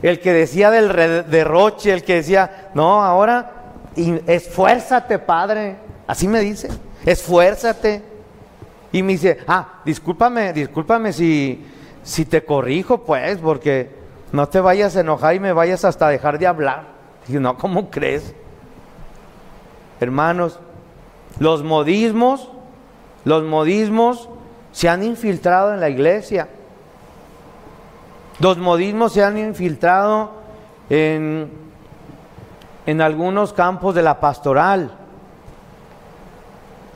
el 0.00 0.18
que 0.18 0.32
decía 0.32 0.70
del 0.70 0.88
derroche, 1.28 1.92
el 1.92 2.04
que 2.04 2.14
decía, 2.14 2.70
no, 2.72 3.04
ahora 3.04 3.52
esfuérzate, 4.26 5.18
padre. 5.18 5.76
Así 6.06 6.26
me 6.26 6.40
dice, 6.40 6.70
esfuérzate. 7.04 8.09
Y 8.92 9.02
me 9.02 9.12
dice, 9.12 9.38
ah, 9.46 9.80
discúlpame, 9.84 10.52
discúlpame 10.52 11.12
si, 11.12 11.64
si 12.02 12.24
te 12.24 12.44
corrijo, 12.44 13.02
pues, 13.04 13.38
porque 13.38 13.90
no 14.32 14.48
te 14.48 14.60
vayas 14.60 14.96
a 14.96 15.00
enojar 15.00 15.34
y 15.34 15.40
me 15.40 15.52
vayas 15.52 15.84
hasta 15.84 16.08
dejar 16.08 16.38
de 16.38 16.46
hablar. 16.46 16.84
Dije, 17.26 17.38
no, 17.38 17.56
¿cómo 17.56 17.90
crees? 17.90 18.34
Hermanos, 20.00 20.58
los 21.38 21.62
modismos, 21.62 22.50
los 23.24 23.44
modismos 23.44 24.28
se 24.72 24.88
han 24.88 25.02
infiltrado 25.02 25.74
en 25.74 25.80
la 25.80 25.88
iglesia. 25.88 26.48
Los 28.38 28.58
modismos 28.58 29.12
se 29.12 29.22
han 29.22 29.36
infiltrado 29.38 30.32
en, 30.88 31.50
en 32.86 33.00
algunos 33.00 33.52
campos 33.52 33.94
de 33.94 34.02
la 34.02 34.18
pastoral. 34.18 34.92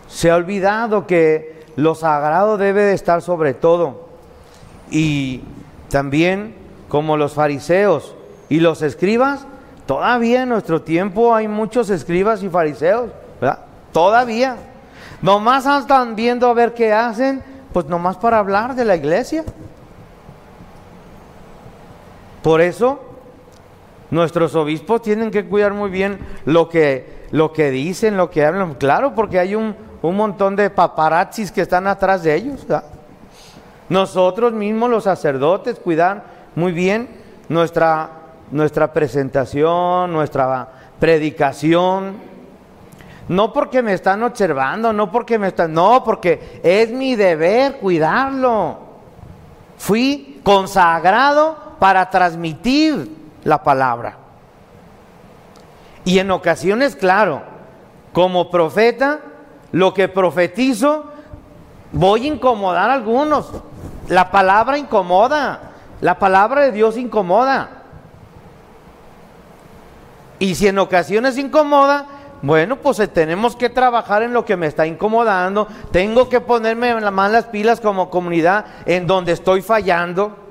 Se 0.08 0.30
ha 0.30 0.36
olvidado 0.36 1.06
que 1.06 1.53
lo 1.76 1.94
sagrado 1.94 2.56
debe 2.56 2.82
de 2.82 2.94
estar 2.94 3.22
sobre 3.22 3.54
todo. 3.54 4.08
Y 4.90 5.42
también 5.88 6.54
como 6.88 7.16
los 7.16 7.32
fariseos 7.34 8.14
y 8.48 8.60
los 8.60 8.82
escribas, 8.82 9.46
todavía 9.86 10.42
en 10.42 10.50
nuestro 10.50 10.82
tiempo 10.82 11.34
hay 11.34 11.48
muchos 11.48 11.90
escribas 11.90 12.42
y 12.42 12.48
fariseos, 12.48 13.10
¿verdad? 13.40 13.60
Todavía. 13.92 14.56
Nomás 15.22 15.66
están 15.66 16.16
viendo 16.16 16.48
a 16.48 16.54
ver 16.54 16.74
qué 16.74 16.92
hacen, 16.92 17.42
pues 17.72 17.86
nomás 17.86 18.16
para 18.16 18.38
hablar 18.38 18.74
de 18.74 18.84
la 18.84 18.96
iglesia. 18.96 19.44
Por 22.42 22.60
eso, 22.60 23.00
nuestros 24.10 24.54
obispos 24.54 25.00
tienen 25.00 25.30
que 25.30 25.46
cuidar 25.46 25.72
muy 25.72 25.90
bien 25.90 26.18
lo 26.44 26.68
que, 26.68 27.13
lo 27.34 27.52
que 27.52 27.72
dicen, 27.72 28.16
lo 28.16 28.30
que 28.30 28.46
hablan. 28.46 28.74
Claro, 28.74 29.12
porque 29.12 29.40
hay 29.40 29.56
un, 29.56 29.74
montón 30.02 30.54
de 30.54 30.70
paparazzis 30.70 31.50
que 31.50 31.62
están 31.62 31.88
atrás 31.88 32.22
de 32.22 32.32
ellos. 32.32 32.64
Nosotros 33.88 34.52
mismos, 34.52 34.88
los 34.88 35.02
sacerdotes, 35.02 35.80
cuidar 35.80 36.22
muy 36.54 36.70
bien 36.70 37.08
nuestra, 37.48 38.08
nuestra 38.52 38.92
presentación, 38.92 40.12
nuestra 40.12 40.68
predicación. 41.00 42.18
No 43.26 43.52
porque 43.52 43.82
me 43.82 43.94
están 43.94 44.22
observando, 44.22 44.92
no 44.92 45.10
porque 45.10 45.36
me 45.36 45.48
están, 45.48 45.72
no, 45.72 46.04
porque 46.04 46.60
es 46.62 46.92
mi 46.92 47.16
deber 47.16 47.78
cuidarlo. 47.78 48.78
Fui 49.76 50.40
consagrado 50.44 51.56
para 51.80 52.08
transmitir 52.08 53.10
la 53.42 53.60
palabra. 53.60 54.23
Y 56.04 56.18
en 56.18 56.30
ocasiones, 56.30 56.96
claro, 56.96 57.42
como 58.12 58.50
profeta, 58.50 59.20
lo 59.72 59.94
que 59.94 60.08
profetizo, 60.08 61.06
voy 61.92 62.24
a 62.24 62.34
incomodar 62.34 62.90
a 62.90 62.94
algunos. 62.94 63.50
La 64.08 64.30
palabra 64.30 64.76
incomoda, 64.78 65.72
la 66.00 66.18
palabra 66.18 66.62
de 66.62 66.72
Dios 66.72 66.96
incomoda. 66.96 67.70
Y 70.38 70.54
si 70.54 70.68
en 70.68 70.78
ocasiones 70.78 71.38
incomoda, 71.38 72.06
bueno, 72.42 72.76
pues 72.76 72.98
eh, 72.98 73.08
tenemos 73.08 73.56
que 73.56 73.70
trabajar 73.70 74.22
en 74.22 74.34
lo 74.34 74.44
que 74.44 74.56
me 74.56 74.66
está 74.66 74.86
incomodando. 74.86 75.66
Tengo 75.90 76.28
que 76.28 76.42
ponerme 76.42 76.94
más 77.10 77.32
las 77.32 77.46
pilas 77.46 77.80
como 77.80 78.10
comunidad 78.10 78.66
en 78.84 79.06
donde 79.06 79.32
estoy 79.32 79.62
fallando. 79.62 80.43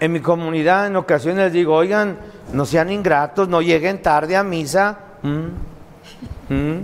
En 0.00 0.12
mi 0.12 0.20
comunidad 0.20 0.86
en 0.86 0.96
ocasiones 0.96 1.52
digo, 1.52 1.74
oigan, 1.74 2.18
no 2.52 2.66
sean 2.66 2.90
ingratos, 2.90 3.48
no 3.48 3.62
lleguen 3.62 4.02
tarde 4.02 4.36
a 4.36 4.42
misa. 4.42 4.98
Mm, 5.22 6.54
mm, 6.54 6.82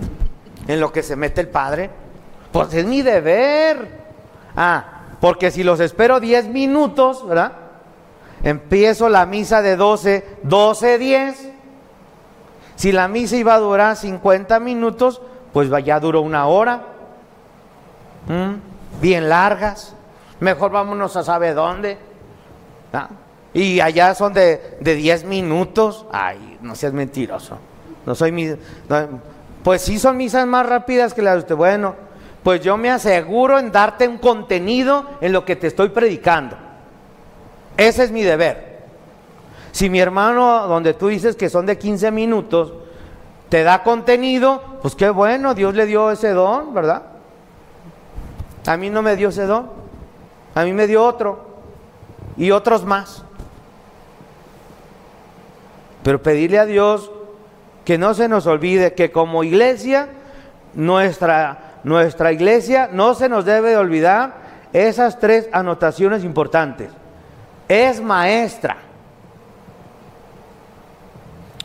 en 0.67 0.79
lo 0.79 0.91
que 0.91 1.03
se 1.03 1.15
mete 1.15 1.41
el 1.41 1.49
padre. 1.49 1.89
Pues 2.51 2.73
es 2.73 2.85
mi 2.85 3.01
deber. 3.01 4.03
Ah, 4.55 4.85
porque 5.19 5.51
si 5.51 5.63
los 5.63 5.79
espero 5.79 6.19
10 6.19 6.47
minutos, 6.47 7.27
¿verdad? 7.27 7.53
Empiezo 8.43 9.09
la 9.09 9.25
misa 9.25 9.61
de 9.61 9.75
12, 9.75 10.37
12, 10.43 10.97
10. 10.97 11.49
Si 12.75 12.91
la 12.91 13.07
misa 13.07 13.35
iba 13.37 13.53
a 13.53 13.59
durar 13.59 13.95
50 13.95 14.59
minutos, 14.59 15.21
pues 15.53 15.69
ya 15.85 15.99
duró 15.99 16.21
una 16.21 16.47
hora. 16.47 16.83
¿Mm? 18.27 19.01
Bien 19.01 19.29
largas. 19.29 19.95
Mejor 20.39 20.71
vámonos 20.71 21.15
a 21.15 21.23
saber 21.23 21.55
dónde. 21.55 21.97
¿Ah? 22.93 23.09
Y 23.53 23.79
allá 23.79 24.15
son 24.15 24.33
de, 24.33 24.77
de 24.79 24.95
10 24.95 25.25
minutos. 25.25 26.05
Ay, 26.11 26.57
no 26.61 26.75
seas 26.75 26.93
mentiroso. 26.93 27.57
No 28.05 28.15
soy 28.15 28.31
mi. 28.31 28.55
pues 29.63 29.81
sí 29.81 29.99
son 29.99 30.17
misas 30.17 30.47
más 30.47 30.65
rápidas 30.65 31.13
que 31.13 31.21
las 31.21 31.35
de 31.35 31.39
usted. 31.39 31.55
Bueno, 31.55 31.95
pues 32.43 32.61
yo 32.61 32.77
me 32.77 32.89
aseguro 32.89 33.59
en 33.59 33.71
darte 33.71 34.07
un 34.07 34.17
contenido 34.17 35.05
en 35.21 35.31
lo 35.31 35.45
que 35.45 35.55
te 35.55 35.67
estoy 35.67 35.89
predicando. 35.89 36.57
Ese 37.77 38.03
es 38.03 38.11
mi 38.11 38.23
deber. 38.23 38.73
Si 39.71 39.89
mi 39.89 39.99
hermano, 39.99 40.67
donde 40.67 40.93
tú 40.93 41.07
dices 41.07 41.35
que 41.35 41.49
son 41.49 41.65
de 41.65 41.77
15 41.77 42.11
minutos, 42.11 42.73
te 43.49 43.63
da 43.63 43.83
contenido, 43.83 44.61
pues 44.81 44.95
qué 44.95 45.09
bueno, 45.09 45.53
Dios 45.55 45.73
le 45.73 45.85
dio 45.85 46.11
ese 46.11 46.29
don, 46.29 46.73
¿verdad? 46.73 47.03
A 48.67 48.77
mí 48.77 48.89
no 48.89 49.01
me 49.01 49.15
dio 49.15 49.29
ese 49.29 49.45
don, 49.45 49.69
a 50.53 50.63
mí 50.63 50.73
me 50.73 50.85
dio 50.85 51.03
otro 51.03 51.52
y 52.37 52.51
otros 52.51 52.85
más. 52.85 53.23
Pero 56.03 56.21
pedirle 56.21 56.59
a 56.59 56.65
Dios 56.65 57.11
que 57.85 57.97
no 57.97 58.13
se 58.13 58.27
nos 58.27 58.45
olvide 58.45 58.93
que 58.93 59.11
como 59.11 59.43
iglesia, 59.43 60.09
nuestra, 60.73 61.79
nuestra 61.83 62.31
iglesia 62.31 62.89
no 62.91 63.13
se 63.13 63.29
nos 63.29 63.45
debe 63.45 63.71
de 63.71 63.77
olvidar 63.77 64.33
esas 64.73 65.19
tres 65.19 65.49
anotaciones 65.51 66.23
importantes. 66.23 66.89
Es 67.67 68.01
maestra, 68.01 68.77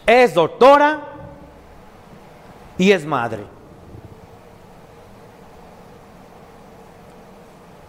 es 0.06 0.34
doctora 0.34 1.02
y 2.76 2.92
es 2.92 3.04
madre. 3.04 3.57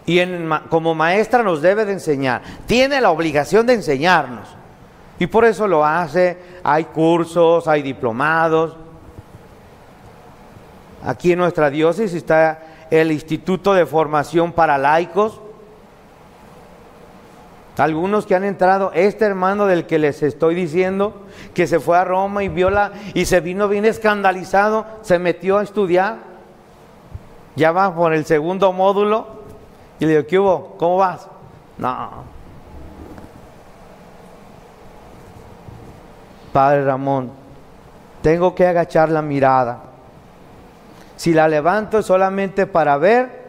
Y 0.10 0.20
como 0.70 0.96
maestra 0.96 1.44
nos 1.44 1.62
debe 1.62 1.86
de 1.86 1.94
enseñar, 1.94 2.42
tiene 2.66 3.00
la 3.00 3.12
obligación 3.12 3.68
de 3.68 3.75
enseñarnos. 3.75 4.50
Y 5.20 5.28
por 5.28 5.46
eso 5.46 5.68
lo 5.68 5.86
hace, 5.86 6.36
hay 6.63 6.86
cursos, 6.86 7.68
hay 7.68 7.84
diplomados. 7.84 8.75
Aquí 11.06 11.34
en 11.34 11.38
nuestra 11.38 11.70
diócesis 11.70 12.16
está 12.16 12.88
el 12.89 13.12
Instituto 13.12 13.75
de 13.75 13.86
Formación 13.86 14.51
para 14.51 14.80
Laicos. 14.80 15.39
Algunos 17.78 18.25
que 18.25 18.34
han 18.34 18.46
entrado, 18.46 18.92
este 18.96 19.25
hermano 19.25 19.68
del 19.68 19.86
que 19.86 20.00
les 20.00 20.24
estoy 20.24 20.56
diciendo, 20.56 21.22
que 21.54 21.68
se 21.68 21.80
fue 21.80 22.00
a 22.00 22.04
Roma 22.04 22.44
y 22.44 22.50
viola 22.50 22.94
y 23.13 23.25
se 23.25 23.42
vino 23.42 23.68
bien 23.68 23.86
escandalizado, 23.86 24.88
se 25.04 25.20
metió 25.20 25.60
a 25.60 25.63
estudiar. 25.63 26.18
Ya 27.56 27.72
va 27.72 27.94
por 27.94 28.16
el 28.16 28.25
segundo 28.25 28.74
módulo 28.74 29.38
y 30.00 30.06
le 30.06 30.12
digo, 30.12 30.27
¿qué 30.27 30.39
hubo? 30.39 30.75
¿Cómo 30.77 30.98
vas? 30.98 31.27
No, 31.77 32.24
Padre 36.51 36.84
Ramón, 36.84 37.32
tengo 38.21 38.56
que 38.56 38.65
agachar 38.65 39.10
la 39.10 39.21
mirada. 39.21 39.84
Si 41.15 41.34
la 41.34 41.47
levanto 41.47 42.02
solamente 42.02 42.65
para 42.65 42.97
ver 42.97 43.39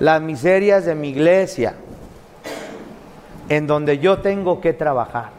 las 0.00 0.20
miserias 0.22 0.84
de 0.84 0.94
mi 0.94 1.08
iglesia, 1.08 1.74
en 3.48 3.66
donde 3.66 3.98
yo 3.98 4.18
tengo 4.18 4.60
que 4.60 4.72
trabajar. 4.72 5.30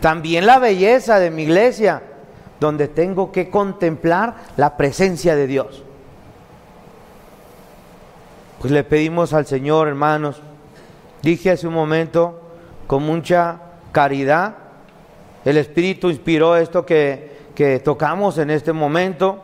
También 0.00 0.46
la 0.46 0.58
belleza 0.58 1.18
de 1.18 1.30
mi 1.30 1.42
iglesia, 1.42 2.02
donde 2.58 2.88
tengo 2.88 3.32
que 3.32 3.50
contemplar 3.50 4.34
la 4.56 4.76
presencia 4.76 5.36
de 5.36 5.46
Dios. 5.46 5.84
Pues 8.60 8.74
le 8.74 8.84
pedimos 8.84 9.32
al 9.32 9.46
Señor, 9.46 9.88
hermanos, 9.88 10.42
dije 11.22 11.50
hace 11.50 11.66
un 11.66 11.72
momento, 11.72 12.42
con 12.86 13.02
mucha 13.02 13.58
caridad. 13.90 14.54
El 15.46 15.56
Espíritu 15.56 16.10
inspiró 16.10 16.56
esto 16.56 16.84
que, 16.84 17.30
tocamos 17.82 18.36
en 18.36 18.50
este 18.50 18.74
momento. 18.74 19.42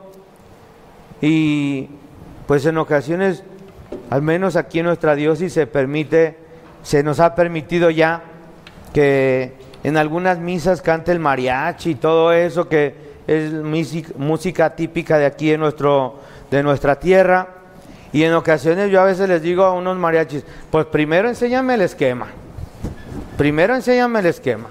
Y 1.22 1.88
pues 2.46 2.66
en 2.66 2.76
ocasiones, 2.76 3.42
al 4.10 4.20
menos 4.20 4.54
aquí 4.54 4.80
en 4.80 4.86
nuestra 4.86 5.14
diócesis, 5.14 5.54
se 5.54 5.66
permite, 5.66 6.36
se 6.82 7.02
nos 7.02 7.18
ha 7.18 7.34
permitido 7.34 7.88
ya 7.88 8.22
que 8.92 9.54
en 9.82 9.96
algunas 9.96 10.38
misas 10.40 10.82
cante 10.82 11.12
el 11.12 11.20
mariachi 11.20 11.92
y 11.92 11.94
todo 11.94 12.32
eso, 12.32 12.68
que 12.68 12.94
es 13.26 13.50
música, 14.18 14.76
típica 14.76 15.16
de 15.16 15.24
aquí 15.24 15.52
en 15.52 15.60
nuestro, 15.60 16.20
de 16.50 16.62
nuestra 16.62 17.00
tierra. 17.00 17.55
Y 18.16 18.24
en 18.24 18.32
ocasiones 18.32 18.90
yo 18.90 18.98
a 18.98 19.04
veces 19.04 19.28
les 19.28 19.42
digo 19.42 19.62
a 19.62 19.74
unos 19.74 19.94
mariachis, 19.98 20.42
pues 20.70 20.86
primero 20.86 21.28
enséñame 21.28 21.74
el 21.74 21.82
esquema. 21.82 22.28
Primero 23.36 23.74
enséñame 23.74 24.20
el 24.20 24.24
esquema. 24.24 24.70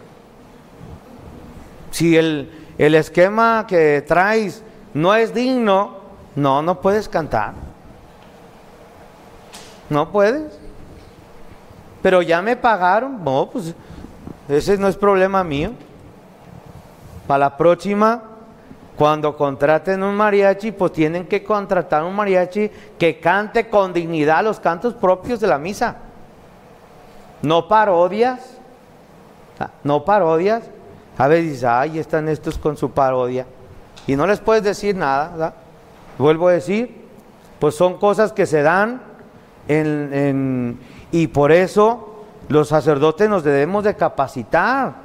Si 1.92 2.18
el, 2.18 2.50
el 2.80 2.96
esquema 2.96 3.66
que 3.68 4.04
traes 4.08 4.64
no 4.96 5.14
es 5.14 5.32
digno, 5.32 5.98
no, 6.36 6.64
no 6.64 6.82
puedes 6.82 7.08
cantar. 7.08 7.54
No 9.92 10.12
puedes. 10.12 10.58
Pero 12.02 12.24
ya 12.24 12.42
me 12.42 12.56
pagaron. 12.56 13.24
No, 13.24 13.52
pues 13.52 13.76
ese 14.50 14.76
no 14.80 14.88
es 14.88 14.98
problema 14.98 15.44
mío. 15.44 15.70
Para 17.28 17.38
la 17.38 17.58
próxima, 17.58 18.24
cuando 18.98 19.36
contraten 19.36 20.04
un 20.04 20.16
mariachi, 20.16 20.72
pues 20.72 20.94
tienen 20.94 21.28
que 21.28 21.44
contratar 21.44 22.04
un 22.04 22.16
mariachi 22.16 22.72
que 22.98 23.20
cante 23.20 23.70
con 23.70 23.92
dignidad 23.92 24.44
los 24.44 24.60
cantos 24.60 24.94
propios 24.94 25.40
de 25.40 25.48
la 25.48 25.58
misa. 25.58 25.98
No 27.42 27.68
parodias 27.68 28.56
no 29.84 30.04
parodias. 30.04 30.64
A 31.18 31.28
veces 31.28 31.46
dices, 31.46 31.64
ay, 31.64 32.00
están 32.00 32.28
estos 32.28 32.58
con 32.58 32.76
su 32.76 32.92
parodia. 32.92 33.46
Y 34.08 34.16
no 34.16 34.28
les 34.28 34.40
puedes 34.40 34.64
decir 34.64 34.96
nada, 34.96 35.54
Vuelvo 36.18 36.48
a 36.48 36.54
decir, 36.54 37.04
pues 37.60 37.76
son 37.76 37.98
cosas 37.98 38.32
que 38.32 38.46
se 38.46 38.62
dan 38.62 39.02
y 41.12 41.28
por 41.28 41.52
eso 41.52 42.24
los 42.48 42.70
sacerdotes 42.70 43.30
nos 43.30 43.44
debemos 43.44 43.84
de 43.84 43.96
capacitar. 43.96 45.05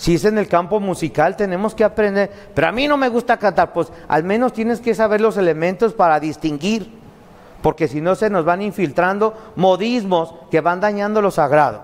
Si 0.00 0.14
es 0.14 0.24
en 0.24 0.38
el 0.38 0.48
campo 0.48 0.80
musical, 0.80 1.36
tenemos 1.36 1.74
que 1.74 1.84
aprender. 1.84 2.30
Pero 2.54 2.68
a 2.68 2.72
mí 2.72 2.88
no 2.88 2.96
me 2.96 3.10
gusta 3.10 3.36
cantar, 3.36 3.74
pues 3.74 3.92
al 4.08 4.24
menos 4.24 4.54
tienes 4.54 4.80
que 4.80 4.94
saber 4.94 5.20
los 5.20 5.36
elementos 5.36 5.92
para 5.92 6.18
distinguir. 6.18 6.90
Porque 7.60 7.86
si 7.86 8.00
no 8.00 8.14
se 8.14 8.30
nos 8.30 8.46
van 8.46 8.62
infiltrando 8.62 9.34
modismos 9.56 10.34
que 10.50 10.62
van 10.62 10.80
dañando 10.80 11.20
lo 11.20 11.30
sagrado. 11.30 11.82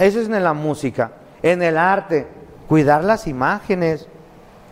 Eso 0.00 0.18
es 0.18 0.28
en 0.28 0.42
la 0.42 0.52
música, 0.52 1.12
en 1.40 1.62
el 1.62 1.78
arte, 1.78 2.26
cuidar 2.66 3.04
las 3.04 3.28
imágenes. 3.28 4.08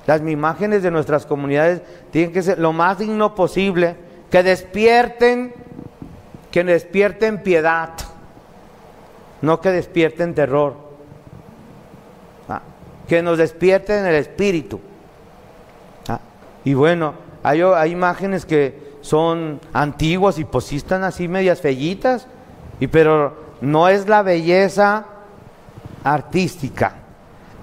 Las 0.08 0.20
imágenes 0.22 0.82
de 0.82 0.90
nuestras 0.90 1.24
comunidades 1.24 1.82
tienen 2.10 2.32
que 2.32 2.42
ser 2.42 2.58
lo 2.58 2.72
más 2.72 2.98
digno 2.98 3.36
posible, 3.36 3.94
que 4.28 4.42
despierten, 4.42 5.54
que 6.50 6.64
despierten 6.64 7.44
piedad, 7.44 7.90
no 9.40 9.60
que 9.60 9.70
despierten 9.70 10.34
terror, 10.34 10.85
que 13.08 13.22
nos 13.22 13.38
despierten 13.38 14.04
el 14.06 14.14
espíritu. 14.16 14.80
Ah, 16.08 16.20
y 16.64 16.74
bueno, 16.74 17.14
hay, 17.42 17.62
hay, 17.62 17.90
imágenes 17.92 18.44
que 18.44 18.96
son 19.00 19.60
antiguas 19.72 20.38
y 20.38 20.44
pues 20.44 20.64
sí 20.64 20.76
están 20.76 21.04
así 21.04 21.28
medias 21.28 21.60
fellitas, 21.60 22.26
y 22.80 22.88
pero 22.88 23.36
no 23.60 23.88
es 23.88 24.08
la 24.08 24.22
belleza 24.22 25.06
artística, 26.04 26.94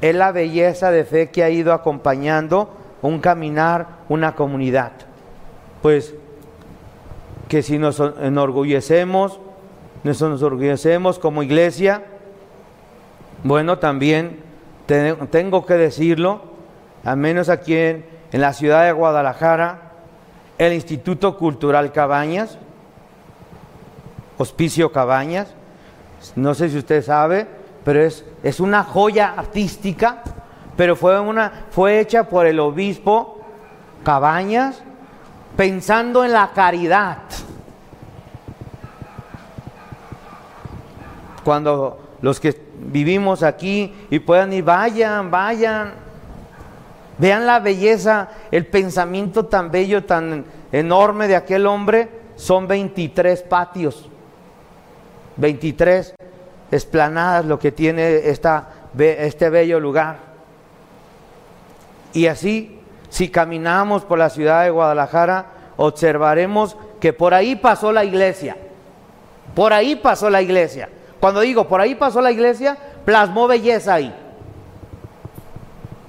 es 0.01 0.15
la 0.15 0.31
belleza 0.31 0.91
de 0.91 1.05
fe 1.05 1.29
que 1.29 1.43
ha 1.43 1.49
ido 1.49 1.73
acompañando 1.73 2.69
un 3.01 3.19
caminar, 3.19 3.87
una 4.09 4.35
comunidad. 4.35 4.93
Pues 5.81 6.15
que 7.49 7.61
si 7.61 7.77
nos 7.77 7.99
enorgullecemos, 7.99 9.39
nos 10.03 10.21
enorgullecemos 10.21 11.19
como 11.19 11.43
iglesia, 11.43 12.03
bueno, 13.43 13.77
también 13.77 14.39
tengo 14.85 15.65
que 15.65 15.73
decirlo, 15.75 16.41
al 17.03 17.17
menos 17.17 17.49
aquí 17.49 17.75
en, 17.75 18.05
en 18.31 18.41
la 18.41 18.53
ciudad 18.53 18.85
de 18.85 18.91
Guadalajara, 18.91 19.91
el 20.57 20.73
Instituto 20.73 21.37
Cultural 21.37 21.91
Cabañas, 21.91 22.57
Hospicio 24.37 24.91
Cabañas, 24.91 25.53
no 26.35 26.53
sé 26.53 26.69
si 26.69 26.77
usted 26.77 27.03
sabe, 27.03 27.47
pero 27.83 28.01
es, 28.01 28.25
es 28.43 28.59
una 28.59 28.83
joya 28.83 29.33
artística, 29.37 30.23
pero 30.75 30.95
fue, 30.95 31.19
una, 31.19 31.65
fue 31.69 31.99
hecha 31.99 32.23
por 32.29 32.45
el 32.45 32.59
obispo 32.59 33.41
Cabañas 34.03 34.81
pensando 35.55 36.23
en 36.23 36.33
la 36.33 36.51
caridad. 36.53 37.19
Cuando 41.43 41.99
los 42.21 42.39
que 42.39 42.72
vivimos 42.91 43.43
aquí 43.43 43.93
y 44.09 44.19
puedan 44.19 44.53
ir, 44.53 44.63
vayan, 44.63 45.31
vayan, 45.31 45.93
vean 47.17 47.45
la 47.45 47.59
belleza, 47.59 48.29
el 48.51 48.65
pensamiento 48.65 49.45
tan 49.45 49.71
bello, 49.71 50.03
tan 50.03 50.45
enorme 50.71 51.27
de 51.27 51.35
aquel 51.35 51.65
hombre, 51.67 52.09
son 52.35 52.67
23 52.67 53.41
patios, 53.43 54.09
23 55.37 56.15
esplanadas 56.71 57.45
lo 57.45 57.59
que 57.59 57.71
tiene 57.71 58.29
esta, 58.29 58.69
este 58.97 59.49
bello 59.49 59.79
lugar. 59.79 60.17
Y 62.13 62.27
así, 62.27 62.79
si 63.09 63.29
caminamos 63.29 64.03
por 64.03 64.17
la 64.17 64.29
ciudad 64.29 64.63
de 64.63 64.69
Guadalajara, 64.69 65.45
observaremos 65.77 66.77
que 66.99 67.13
por 67.13 67.33
ahí 67.33 67.55
pasó 67.55 67.91
la 67.91 68.03
iglesia. 68.03 68.57
Por 69.55 69.73
ahí 69.73 69.95
pasó 69.95 70.29
la 70.29 70.41
iglesia. 70.41 70.89
Cuando 71.23 71.39
digo 71.39 71.69
por 71.69 71.79
ahí 71.79 71.95
pasó 71.95 72.19
la 72.19 72.33
iglesia, 72.33 72.77
plasmó 73.05 73.47
belleza 73.47 73.93
ahí. 73.93 74.13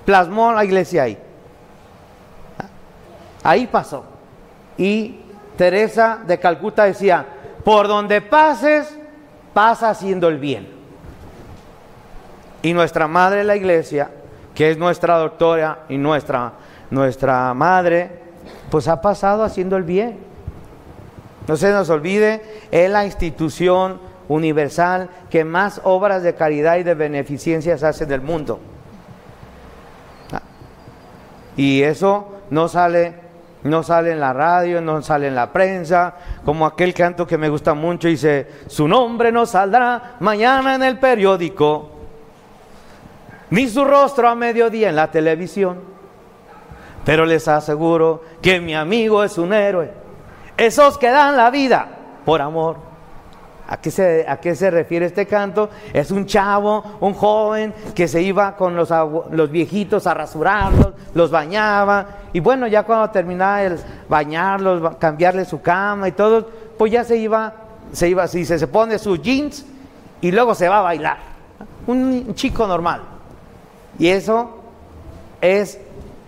Plasmó 0.04 0.52
la 0.52 0.64
iglesia 0.64 1.04
ahí. 1.04 1.16
Ahí 3.44 3.68
pasó. 3.68 4.02
Y 4.76 5.20
Teresa 5.56 6.18
de 6.26 6.40
Calcuta 6.40 6.82
decía, 6.86 7.24
por 7.64 7.86
donde 7.86 8.22
pases, 8.22 8.98
pasa 9.52 9.90
haciendo 9.90 10.26
el 10.26 10.38
bien. 10.38 10.68
Y 12.62 12.72
nuestra 12.72 13.06
madre 13.06 13.44
la 13.44 13.54
iglesia, 13.54 14.10
que 14.52 14.72
es 14.72 14.78
nuestra 14.78 15.16
doctora 15.18 15.84
y 15.88 15.96
nuestra, 15.96 16.54
nuestra 16.90 17.54
madre, 17.54 18.20
pues 18.68 18.88
ha 18.88 19.00
pasado 19.00 19.44
haciendo 19.44 19.76
el 19.76 19.84
bien. 19.84 20.18
No 21.46 21.56
se 21.56 21.70
nos 21.70 21.88
olvide, 21.88 22.42
es 22.72 22.90
la 22.90 23.04
institución 23.04 24.12
universal 24.28 25.08
que 25.30 25.44
más 25.44 25.80
obras 25.84 26.22
de 26.22 26.34
caridad 26.34 26.76
y 26.76 26.82
de 26.82 26.94
beneficencias 26.94 27.82
hace 27.82 28.06
del 28.06 28.20
mundo. 28.20 28.60
Y 31.56 31.82
eso 31.82 32.40
no 32.50 32.68
sale 32.68 33.24
no 33.64 33.82
sale 33.82 34.12
en 34.12 34.20
la 34.20 34.32
radio, 34.32 34.80
no 34.80 35.00
sale 35.02 35.26
en 35.28 35.34
la 35.34 35.50
prensa, 35.50 36.14
como 36.44 36.66
aquel 36.66 36.92
canto 36.92 37.26
que 37.26 37.38
me 37.38 37.48
gusta 37.48 37.72
mucho, 37.72 38.08
dice, 38.08 38.46
su 38.66 38.86
nombre 38.86 39.32
no 39.32 39.46
saldrá 39.46 40.16
mañana 40.20 40.74
en 40.74 40.82
el 40.82 40.98
periódico, 40.98 41.90
ni 43.50 43.66
su 43.66 43.84
rostro 43.84 44.28
a 44.28 44.34
mediodía 44.34 44.90
en 44.90 44.96
la 44.96 45.10
televisión, 45.10 45.80
pero 47.06 47.24
les 47.24 47.48
aseguro 47.48 48.22
que 48.42 48.60
mi 48.60 48.74
amigo 48.74 49.24
es 49.24 49.38
un 49.38 49.54
héroe, 49.54 49.90
esos 50.58 50.98
que 50.98 51.10
dan 51.10 51.36
la 51.36 51.50
vida 51.50 51.88
por 52.24 52.42
amor. 52.42 52.93
¿A 53.66 53.78
qué, 53.78 53.90
se, 53.90 54.26
¿A 54.28 54.36
qué 54.36 54.54
se 54.54 54.70
refiere 54.70 55.06
este 55.06 55.26
canto? 55.26 55.70
Es 55.92 56.10
un 56.10 56.26
chavo, 56.26 56.98
un 57.00 57.14
joven 57.14 57.72
que 57.94 58.06
se 58.06 58.20
iba 58.20 58.56
con 58.56 58.76
los, 58.76 58.90
los 59.30 59.50
viejitos 59.50 60.06
a 60.06 60.12
rasurarlos, 60.12 60.92
los 61.14 61.30
bañaba 61.30 62.06
y 62.34 62.40
bueno, 62.40 62.66
ya 62.66 62.82
cuando 62.82 63.08
terminaba 63.10 63.62
el 63.62 63.78
bañarlos, 64.08 64.96
cambiarle 64.96 65.46
su 65.46 65.62
cama 65.62 66.08
y 66.08 66.12
todo, 66.12 66.46
pues 66.76 66.92
ya 66.92 67.04
se 67.04 67.16
iba, 67.16 67.54
se 67.92 68.08
iba 68.08 68.24
así, 68.24 68.44
se, 68.44 68.66
pone 68.66 68.98
sus 68.98 69.22
jeans 69.22 69.64
y 70.20 70.30
luego 70.30 70.54
se 70.54 70.68
va 70.68 70.80
a 70.80 70.82
bailar. 70.82 71.18
Un 71.86 72.34
chico 72.34 72.66
normal. 72.66 73.02
Y 73.98 74.08
eso 74.08 74.58
es, 75.40 75.78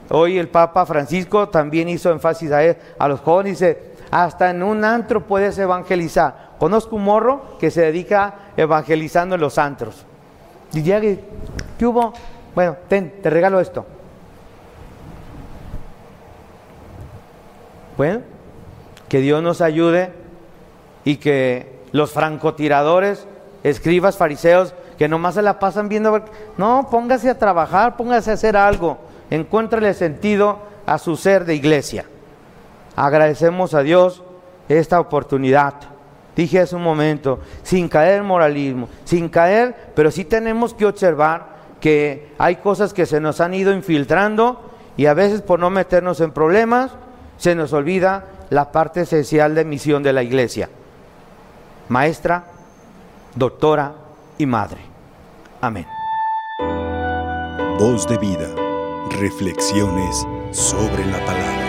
hoy 0.08 0.38
el 0.38 0.48
Papa 0.48 0.86
Francisco 0.86 1.48
también 1.48 1.88
hizo 1.88 2.10
énfasis 2.12 2.50
a, 2.52 2.60
a 2.98 3.08
los 3.08 3.20
jóvenes, 3.20 3.58
dice, 3.58 3.96
hasta 4.10 4.50
en 4.50 4.62
un 4.62 4.84
antro 4.84 5.26
puedes 5.26 5.58
evangelizar. 5.58 6.45
Conozco 6.58 6.96
un 6.96 7.04
morro 7.04 7.58
que 7.58 7.70
se 7.70 7.82
dedica 7.82 8.34
evangelizando 8.56 9.34
en 9.34 9.40
los 9.40 9.58
antros. 9.58 10.06
Y 10.72 10.82
ya 10.82 11.00
que, 11.00 11.20
¿qué 11.78 11.86
hubo? 11.86 12.12
Bueno, 12.54 12.76
ten, 12.88 13.20
te 13.22 13.28
regalo 13.30 13.60
esto. 13.60 13.84
Bueno, 17.96 18.20
que 19.08 19.20
Dios 19.20 19.42
nos 19.42 19.60
ayude 19.60 20.12
y 21.04 21.16
que 21.16 21.80
los 21.92 22.12
francotiradores, 22.12 23.26
escribas, 23.62 24.16
fariseos, 24.16 24.74
que 24.98 25.08
nomás 25.08 25.34
se 25.34 25.42
la 25.42 25.58
pasan 25.58 25.88
viendo, 25.88 26.24
no, 26.56 26.88
póngase 26.90 27.30
a 27.30 27.38
trabajar, 27.38 27.96
póngase 27.96 28.30
a 28.30 28.34
hacer 28.34 28.56
algo, 28.56 28.98
encuéntrele 29.30 29.92
sentido 29.94 30.58
a 30.86 30.98
su 30.98 31.16
ser 31.16 31.44
de 31.44 31.54
iglesia. 31.54 32.06
Agradecemos 32.96 33.74
a 33.74 33.82
Dios 33.82 34.22
esta 34.68 34.98
oportunidad 35.00 35.95
dije 36.36 36.60
hace 36.60 36.76
un 36.76 36.82
momento, 36.82 37.40
sin 37.62 37.88
caer 37.88 38.22
moralismo, 38.22 38.88
sin 39.04 39.28
caer, 39.28 39.74
pero 39.94 40.10
sí 40.10 40.24
tenemos 40.24 40.74
que 40.74 40.86
observar 40.86 41.56
que 41.80 42.32
hay 42.38 42.56
cosas 42.56 42.92
que 42.92 43.06
se 43.06 43.20
nos 43.20 43.40
han 43.40 43.54
ido 43.54 43.72
infiltrando 43.72 44.60
y 44.96 45.06
a 45.06 45.14
veces 45.14 45.42
por 45.42 45.58
no 45.58 45.70
meternos 45.70 46.20
en 46.20 46.30
problemas 46.30 46.92
se 47.38 47.54
nos 47.54 47.72
olvida 47.72 48.26
la 48.50 48.70
parte 48.70 49.00
esencial 49.02 49.54
de 49.54 49.64
misión 49.64 50.02
de 50.02 50.12
la 50.12 50.22
iglesia. 50.22 50.68
Maestra, 51.88 52.44
doctora 53.34 53.94
y 54.38 54.46
madre. 54.46 54.80
Amén. 55.60 55.86
Voz 57.78 58.06
de 58.06 58.18
vida. 58.18 58.48
Reflexiones 59.20 60.26
sobre 60.52 61.04
la 61.06 61.24
palabra. 61.24 61.65